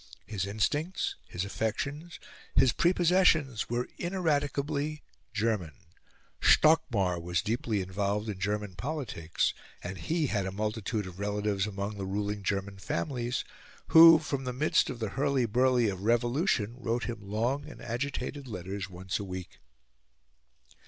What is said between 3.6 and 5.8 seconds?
were ineradicably German;